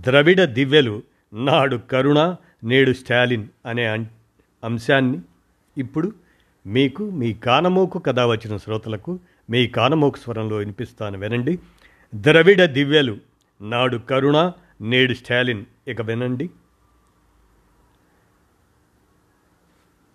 [0.00, 1.02] ద్రవిడ దివ్యలు
[1.34, 3.86] నాడు కరుణ నేడు స్టాలిన్ అనే
[4.64, 5.20] అంశాన్ని
[5.78, 6.12] ఇప్పుడు
[6.66, 9.18] మీకు మీ కానమోకు కథ వచ్చిన శ్రోతలకు
[9.50, 11.58] మీ కానమోకు స్వరంలో వినిపిస్తాను వినండి.
[12.14, 13.18] ద్రవిడ దివ్యలు
[13.60, 15.64] నాడు కరుణ నేడు స్టాలిన్.
[15.88, 16.50] ఇక వినండి.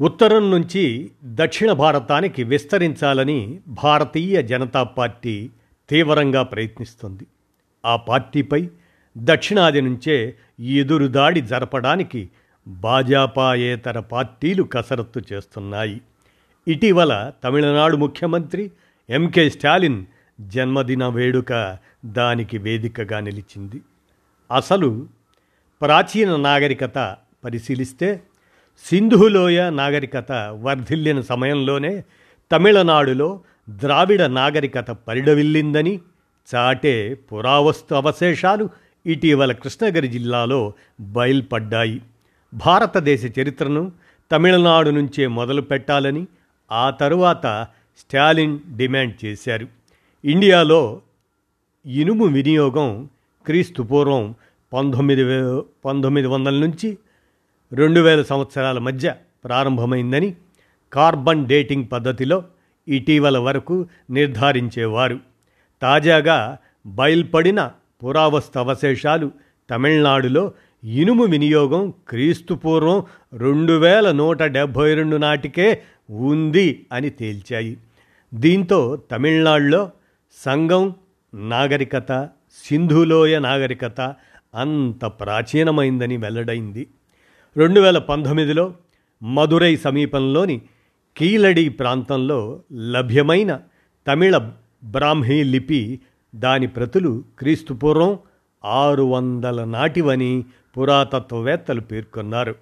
[0.01, 5.49] ఉత్తరం నుంచి దక్షిణ భారతానికి విస్తరించాలని భారతీయ జనతా పార్టీ
[5.89, 7.23] తీవ్రంగా ప్రయత్నిస్తుంది.
[7.85, 8.69] ఆ పార్టీపై
[9.17, 12.29] దక్షిణాది నుంచే ఎదురుదాడి జరపడానికి
[12.67, 16.01] భాజపాయేతర పార్టీలు కసరత్తు చేస్తున్నాయి.
[16.67, 18.71] ఇటీవల తమిళనాడు ముఖ్యమంత్రి
[19.09, 20.05] ఎంకే స్టాలిన్
[20.41, 23.81] జన్మదిన వేడుక దానికి వేదికగా నిలిచింది.
[24.51, 25.07] అసలు
[25.81, 28.23] ప్రాచీన నాగరికత పరిశీలిస్తే
[28.89, 30.31] సింధులోయ నాగరికత
[30.61, 32.03] వర్ధిల్లిన సమయంలోనే
[32.51, 35.99] తమిళనాడులో ద్రావిడ నాగరికత పరిడవిల్లిందని
[36.55, 38.69] చాటే పురావస్తు అవశేషాలు
[39.05, 42.01] ఇటీవల కృష్ణగిరి జిల్లాలో బయల్పడ్డాయి.
[42.53, 43.91] భారతదేశ చరిత్రను
[44.31, 46.27] తమిళనాడు నుంచే మొదలు పెట్టాలని
[46.71, 49.67] ఆ తరువాత స్టాలిన్ డిమాండ్ చేశారు.
[50.25, 51.01] ఇండియాలో
[51.85, 53.09] ఇనుము వినియోగం
[53.45, 54.35] క్రీస్తు పూర్వం
[54.73, 56.97] పంతొమ్మిది వే పంతొమ్మిది వందల నుంచి
[57.73, 60.35] రెండు వేల సంవత్సరాల మధ్య ప్రారంభమైందని
[60.93, 62.43] కార్బన్ డేటింగ్ పద్ధతిలో
[62.87, 65.19] ఇటీవల వరకు నిర్ధారించేవారు.
[65.81, 67.71] తాజాగా బయల్పడిన
[68.03, 69.31] పురావస్తు అవశేషాలు
[69.69, 70.51] తమిళనాడులో
[70.83, 73.03] ఇనుము వినియోగం క్రీస్తుపూర్వం
[73.33, 77.77] రెండు వేల నూట డెబ్భై రెండు నాటికే ఉంది అని తేల్చాయి.
[78.33, 79.91] దీంతో తమిళనాడులో
[80.45, 80.95] సంఘం
[81.33, 82.29] నాగరికత
[82.67, 84.01] సింధులోయ నాగరికత
[84.55, 86.87] అంత ప్రాచీనమైందని వెల్లడైంది.
[87.57, 88.73] రెండు వేల పంతొమ్మిదిలో
[89.23, 90.61] మధురై సమీపంలోని
[91.17, 93.59] కీలడి ప్రాంతంలో లభ్యమైన
[94.07, 94.37] తమిళ
[94.83, 95.99] బ్రాహ్మీ లిపి
[96.35, 98.19] దాని ప్రతులు క్రీస్తుపూర్వం
[98.65, 100.45] ఆరు వందల నాటివని
[100.77, 102.55] పురాతత్వవేత్తలు పేర్కొన్నారు.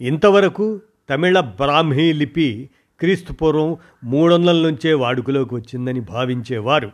[0.00, 6.90] ఇంతవరకు తమిళ బ్రాహ్మీ లిపి క్రీస్తుపూర్వం మూడు వందల నుంచే వాడుకలోకి వచ్చిందని భావించేవారు.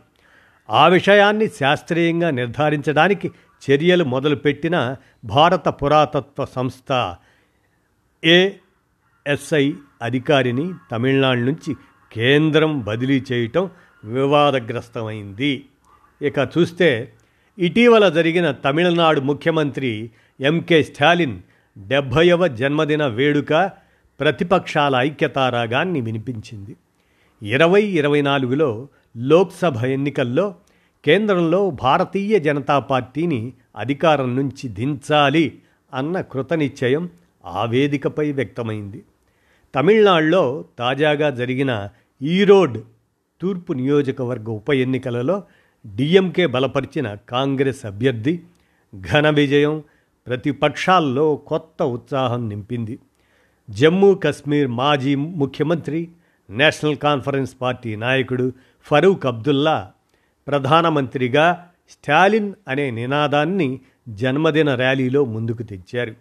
[0.69, 3.31] ఆ విషయాన్ని శాస్త్రీయంగా నిర్ధారించడానికి
[3.71, 4.95] చర్యలు మొదలుపెట్టిన
[5.25, 7.15] భారత పురాతత్వ సంస్థ
[8.25, 11.75] ఏఎస్ఐ అధికారిని తమిళనాడు నుంచి
[12.13, 13.69] కేంద్రం బదిలీ చేయటం
[14.03, 15.65] వివాదగ్రస్తమైంది.
[16.21, 17.13] ఇక చూస్తే
[17.57, 21.41] ఇటీవల జరిగిన తమిళనాడు ముఖ్యమంత్రి ఎంకే స్టాలిన్
[21.77, 23.71] డెబ్భైవ జన్మదిన వేడుక
[24.19, 26.75] ప్రతిపక్షాల ఐక్యతారాగాన్ని వినిపించింది.
[27.41, 28.87] ఇరవై ఇరవై నాలుగులో
[29.17, 30.55] లోక్సభ ఎన్నికల్లో
[31.05, 35.59] కేంద్రంలో భారతీయ జనతా పార్టీని అధికారం నుంచి దించాలి
[35.93, 37.09] అన్న కృతనిశ్చయం
[37.45, 39.03] ఆ వేదికపై వ్యక్తమైంది.
[39.75, 41.89] తమిళనాడులో తాజాగా జరిగిన
[42.21, 42.77] ఈరోడ్
[43.41, 45.43] తూర్పు నియోజకవర్గ ఉప ఎన్నికలలో
[45.87, 48.41] డిఎంకే బలపరిచిన కాంగ్రెస్ అభ్యర్థి
[49.11, 49.83] ఘన విజయం
[50.27, 52.99] ప్రతిపక్షాల్లో కొత్త ఉత్సాహం నింపింది.
[53.69, 56.09] జమ్మూ కశ్మీర్ మాజీ ముఖ్యమంత్రి
[56.49, 59.91] నేషనల్ కాన్ఫరెన్స్ పార్టీ నాయకుడు ఫరూక్ అబ్దుల్లా
[60.47, 63.79] ప్రధానమంత్రిగా స్టాలిన్ అనే నినాదాన్ని
[64.09, 66.15] జన్మదిన ర్యాలీలో ముందుకు తెచ్చారు.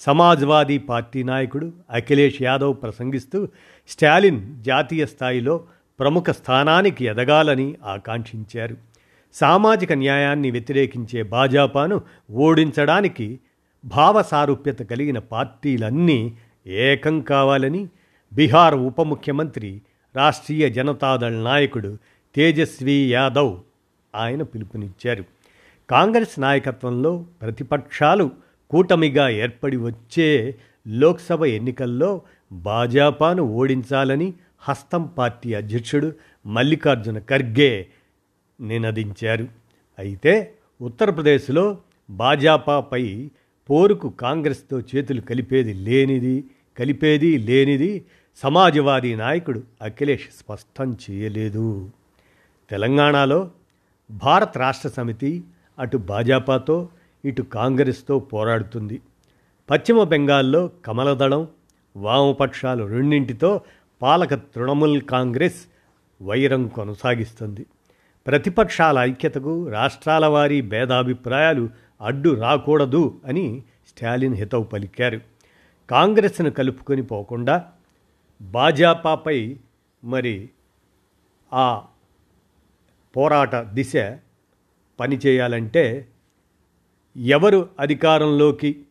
[0.00, 3.48] సమాజ్వాదీ పార్టీ నాయకుడు అఖిలేష్ యాదవ్ ప్రసంగిస్తూ
[3.88, 5.64] స్టాలిన్ జాతీయ స్థాయిలో
[6.00, 8.91] ప్రముఖ స్థానానికి ఎదగాలని ఆకాంక్షించారు.
[9.34, 12.00] సామాజిక న్యాయాన్ని వ్యతిరేకించే భాజపాను
[12.30, 13.40] ఓడించడానికి
[13.84, 17.88] భావ సారూప్యత కలిగిన పార్టీలన్నీ ఏకం కావాలని
[18.32, 19.82] బీహార్ ఉప ముఖ్యమంత్రి
[20.16, 21.96] రాష్ట్రీయ జనతాదళ్ నాయకుడు
[22.36, 23.58] తేజస్వి యాదవ్
[24.14, 25.24] ఆయన పిలుపునిచ్చారు.
[25.90, 28.30] కాంగ్రెస్ నాయకత్వంలో ప్రతిపక్షాలు
[28.70, 30.54] కూటమిగా ఏర్పడి వచ్చే
[30.88, 36.12] లోక్సభ ఎన్నికల్లో భాజపాను ఓడించాలని హస్తం పార్టీ అధ్యక్షుడు
[36.46, 37.86] మల్లికార్జున ఖర్గే
[38.62, 39.48] నినదించారు.
[39.98, 41.78] అయితే ఉత్తరప్రదేశ్లో
[42.10, 43.30] భాజపాపై
[43.70, 46.44] పోరుకు కాంగ్రెస్తో చేతులు కలిపేది లేనిది
[46.78, 48.04] కలిపేది లేనిది
[48.36, 51.90] సమాజవాదీ నాయకుడు అఖిలేష్ స్పష్టం చేయలేదు.
[52.70, 53.50] తెలంగాణలో
[54.10, 55.44] భారత రాష్ట్ర సమితి
[55.78, 56.88] అటు భాజపాతో
[57.24, 59.00] ఇటు కాంగ్రెస్తో పోరాడుతుంది.
[59.70, 61.48] పశ్చిమ బెంగాల్లో కమలదళం
[61.96, 63.60] వామపక్షాలు రెండింటితో
[64.02, 65.60] పాలక తృణమూల్ కాంగ్రెస్
[66.22, 67.66] వైరం కొనసాగిస్తుంది.
[68.26, 71.70] ప్రతిపక్షాల ఐక్యతకు రాష్ట్రాల వారి భేదాభిప్రాయాలు
[72.00, 75.20] అడ్డు రాకూడదు అని స్టాలిన్ హితవు పలికారు.
[75.90, 77.64] కాంగ్రెస్ను కలుపుకొని పోకుండా
[78.40, 79.56] భాజపాపై
[80.04, 80.50] మరి
[81.52, 81.82] ఆ
[83.16, 83.92] పోరాట దిశ
[85.00, 86.08] పనిచేయాలంటే
[87.16, 88.84] ఎవరు అధికారంలోకి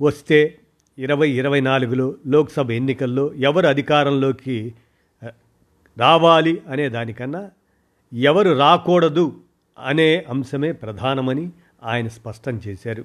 [0.00, 0.58] వస్తే
[0.98, 4.74] ఇరవై ఇరవై నాలుగులో లోక్సభ ఎన్నికల్లో ఎవరు అధికారంలోకి
[5.98, 7.50] రావాలి అనే దానికన్నా
[8.12, 9.40] ఎవరు రాకూడదు
[9.78, 11.50] అనే అంశమే ప్రధానమని
[11.82, 13.04] ఆయన స్పష్టం చేశారు.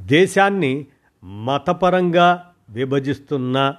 [0.00, 0.86] దేశాన్ని
[1.24, 3.74] మతపరంగా విభజిస్తున్న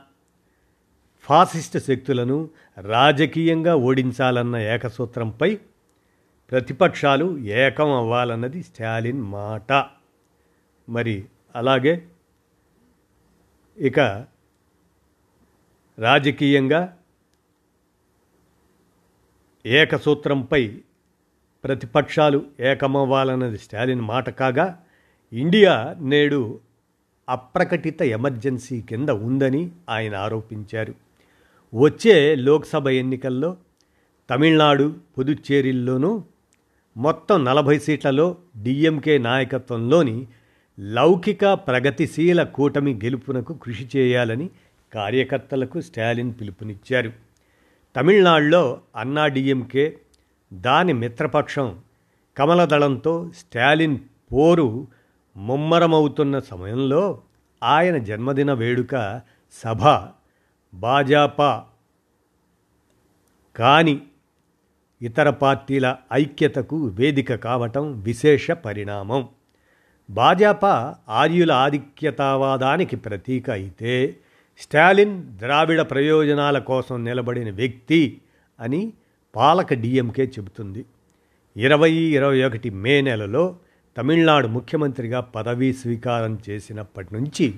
[1.22, 2.50] ఫాసిస్ట్ శక్తులను
[2.82, 5.60] రాజకీయంగా ఓడించాలన్న ఏకసూత్రంపై
[6.52, 9.86] ప్రతిపక్షాలు ఏకం అవ్వాలన్నది స్టాలిన్ మాట.
[10.90, 11.26] మరి
[11.56, 12.08] అలాగే
[13.78, 14.00] ఇక
[16.00, 16.98] రాజకీయంగా
[19.66, 20.78] ఏకసూత్రంపై
[21.64, 24.82] ప్రతిపక్షాలు ఏకమవ్వాలన్నది స్టాలిన్ మాట కాగా
[25.34, 26.60] ఇండియా నేడు
[27.30, 30.94] అప్రకటిత ఎమర్జెన్సీ కింద ఉందని ఆయన ఆరోపించారు.
[31.76, 33.58] వచ్చే లోక్సభ ఎన్నికల్లో
[34.30, 36.24] తమిళనాడు పుదుచ్చేరిల్లోనూ
[36.98, 40.28] మొత్తం నలభై సీట్లలో డిఎంకే నాయకత్వంలోని
[40.80, 44.50] లౌకిక ప్రగతిశీల కూటమి గెలుపునకు కృషి చేయాలని
[44.94, 47.25] కార్యకర్తలకు స్టాలిన్ పిలుపునిచ్చారు.
[47.96, 49.98] తమిళనాడులో అన్నాడిఎంకే
[50.54, 51.80] దాని మిత్రపక్షం
[52.38, 53.98] కమలదళంతో స్టాలిన్
[54.32, 54.88] పోరు
[55.38, 57.22] ముమ్మరమవుతున్న సమయంలో
[57.64, 59.22] ఆయన జన్మదిన వేడుక
[59.52, 60.08] సభ
[60.74, 61.66] భాజపా
[63.56, 64.02] కాని
[65.02, 69.30] ఇతర పార్టీల ఐక్యతకు వేదిక కావటం విశేష పరిణామం.
[70.10, 74.18] భాజపా ఆర్యుల ఆధిక్యతావాదానికి ప్రతీక అయితే
[74.60, 78.22] స్టాలిన్ ద్రావిడ ప్రయోజనాల కోసం నిలబడిన వ్యక్తి
[78.60, 78.94] అని
[79.36, 80.86] పాలక డిఎంకే చెబుతుంది.
[81.58, 83.56] ఇరవై ఇరవై ఒకటి మే నెలలో
[83.98, 87.54] తమిళనాడు ముఖ్యమంత్రిగా పదవీ స్వీకారం చేసినప్పటి నుంచి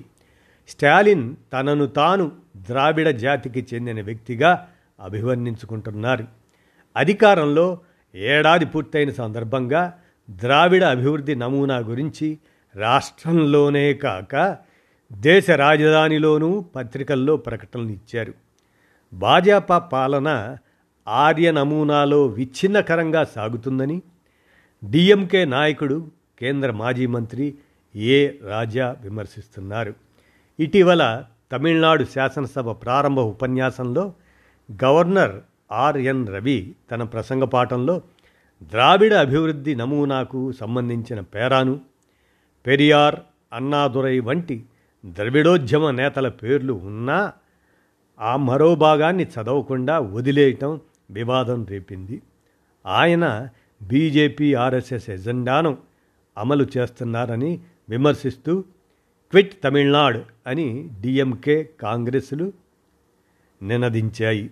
[0.68, 4.68] స్టాలిన్ తనను తాను ద్రావిడ జాతికి చెందిన వ్యక్తిగా
[5.00, 6.24] అభివర్ణించుకుంటున్నారు.
[6.96, 7.78] అధికారంలో
[8.14, 9.92] ఏడాది పూర్తయిన సందర్భంగా
[10.30, 12.38] ద్రావిడ అభివృద్ధి నమూనా గురించి
[12.76, 14.58] రాష్ట్రంలోనే కాక
[15.12, 18.34] దేశ రాజధానిలోనూ పత్రికల్లో ప్రకటనలు ఇచ్చారు.
[19.12, 20.56] భాజపా పాలన
[21.08, 24.02] ఆర్య నమూనాలో విచ్ఛిన్నకరంగా సాగుతుందని
[24.84, 26.06] డిఎంకే నాయకుడు
[26.38, 27.54] కేంద్ర మాజీ మంత్రి
[27.94, 29.94] ఏ రాజా విమర్శిస్తున్నారు.
[30.58, 34.12] ఇటీవల తమిళనాడు శాసనసభ ప్రారంభ ఉపన్యాసంలో
[34.84, 35.40] గవర్నర్
[35.72, 38.02] ఆర్ఎన్ రవి తన ప్రసంగ పాఠంలో
[38.62, 41.80] ద్రావిడ అభివృద్ధి నమూనాకు సంబంధించిన పేరాను
[42.66, 43.16] పెరియార్
[43.52, 44.64] అన్నాదురై వంటి
[45.06, 47.32] ద్రవిడోద్యమ నేతల పేర్లు ఉన్నా
[48.20, 50.80] ఆ మరో భాగాన్ని చదవకుండా వదిలేయటం
[51.10, 52.22] వివాదం రేపింది.
[52.86, 53.48] ఆయన
[53.82, 55.78] బీజేపీ ఆర్ఎస్ఎస్ ఎజెండాను
[56.38, 58.60] అమలు చేస్తున్నారని విమర్శిస్తూ
[59.30, 62.52] క్విట్ తమిళనాడు అని డిఎంకే కాంగ్రెస్లు
[63.62, 64.50] నినదించాయి.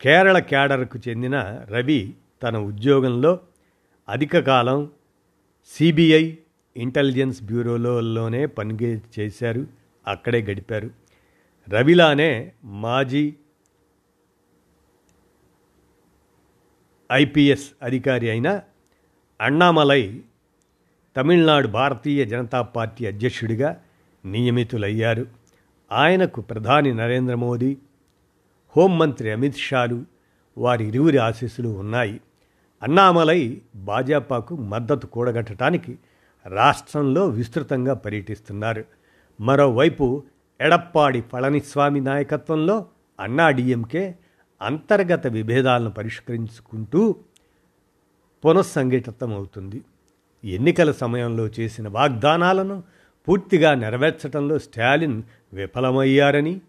[0.00, 3.38] కేరళ క్యాడర్కు చెందిన రవి తన ఉద్యోగంలో
[4.08, 4.90] అధిక కాలం
[5.68, 6.36] సిబిఐ
[6.76, 8.74] ఇంటెలిజెన్స్ బ్యూరోలోనే పని
[9.18, 9.66] చేశారు
[10.06, 10.90] అక్కడే గడిపారు.
[11.68, 13.34] రవిలానే మాజీ
[17.12, 18.60] ఐపీఎస్ అధికారి అయిన
[19.40, 20.20] అన్నామలై
[21.16, 23.82] తమిళనాడు భారతీయ జనతా పార్టీ అధ్యక్షుడిగా
[24.24, 25.26] నియమితులయ్యారు.
[25.92, 27.76] ఆయనకు ప్రధాని నరేంద్ర మోదీ
[28.76, 30.04] హోంమంత్రి అమిత్ షాలు
[30.58, 32.20] వారి ఇరువురి ఆశీస్సులు ఉన్నాయి.
[32.82, 35.98] అన్నామలై భాజపాకు మద్దతు కూడగట్టడానికి
[36.46, 38.84] రాష్ట్రంలో విస్తృతంగా పర్యటిస్తున్నారు.
[39.40, 40.22] మరోవైపు
[40.60, 42.86] ఎడప్పాడి పళనిస్వామి నాయకత్వంలో
[43.20, 44.14] అన్నాడీఎంకే
[44.62, 47.16] అంతర్గత విభేదాలను పరిష్కరించుకుంటూ
[48.44, 49.82] పునఃసంఘటితమవుతుంది.
[50.44, 52.82] ఎన్నికల సమయంలో చేసిన వాగ్దానాలను
[53.28, 56.60] పూర్తిగా నెరవేర్చడంలో స్టాలిన్ విఫలమయ్యారని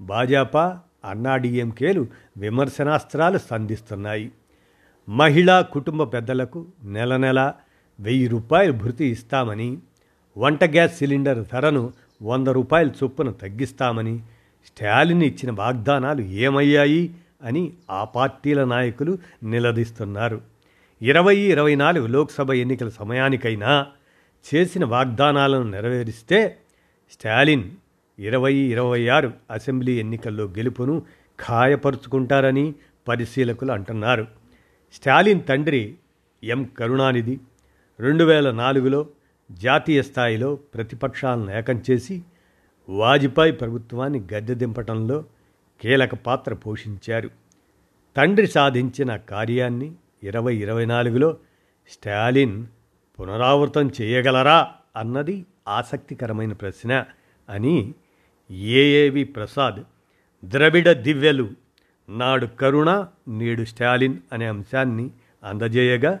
[0.00, 2.06] భాజపా అన్నాడీఎంకేలు
[2.36, 4.32] విమర్శనాస్త్రాలు సంధిస్తున్నాయి.
[5.08, 7.54] మహిళా కుటుంబ పెద్దలకు నెల నెల
[8.00, 9.78] వెయ్యి రూపాయలు భృతి ఇస్తామని
[10.38, 11.92] వంట గ్యాస్ సిలిండర్ ధరను
[12.22, 14.18] వంద రూపాయల చొప్పున తగ్గిస్తామని
[14.66, 20.40] స్టాలిన్ ఇచ్చిన వాగ్దానాలు ఏమయ్యాయి అని ఆ పార్టీల నాయకులు నిలదీస్తున్నారు.
[21.02, 23.86] ఇరవై ఇరవై నాలుగు లోక్సభ ఎన్నికల సమయానికైనా
[24.54, 26.56] చేసిన వాగ్దానాలను నెరవేరిస్తే
[27.12, 27.64] స్టాలిన్
[28.18, 31.02] ఇరవై ఇరవై ఆరు అసెంబ్లీ ఎన్నికల్లో గెలుపును
[31.48, 32.74] ఖాయపరుచుకుంటారని
[33.08, 34.26] పరిశీలకులు అంటున్నారు.
[34.94, 35.94] స్టాలిన్ తండ్రి
[36.44, 36.64] ఎం.
[36.64, 37.40] కరుణానిధి
[38.00, 39.08] రెండు వేల నాలుగులో
[39.50, 42.22] జాతీయ స్థాయిలో ప్రతిపక్షాలను ఏకం చేసి
[42.88, 45.24] వాజ్పేయి ప్రభుత్వాన్ని గద్దె దింపటంలో
[45.80, 47.30] కీలక పాత్ర పోషించారు.
[48.16, 49.92] తండ్రి సాధించిన కార్యాన్ని
[50.22, 51.36] ఇరవై ఇరవై నాలుగులో
[51.90, 52.66] స్టాలిన్
[53.18, 57.04] పునరావృతం చేయగలరా అన్నది ఆసక్తికరమైన ప్రశ్న
[57.48, 57.94] అని
[58.50, 59.80] ఏఏవి ప్రసాద్
[60.44, 61.50] ద్రవిడ దివ్యలు
[62.08, 65.10] నాడు కరుణ నేడు స్టాలిన్ అనే అంశాన్ని
[65.44, 66.20] అందజేయగా